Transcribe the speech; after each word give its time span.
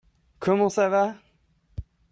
Comment 0.39 0.69
ça 0.69 0.89
va? 0.89 1.13